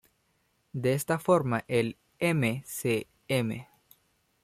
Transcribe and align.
De 0.73 0.93
esta 0.93 1.19
forma 1.19 1.63
el 1.67 1.95
m.c.m. 2.17 3.67